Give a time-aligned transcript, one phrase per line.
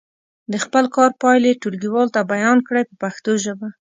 [0.51, 3.67] د خپل کار پایلې ټولګیوالو ته بیان کړئ په پښتو ژبه.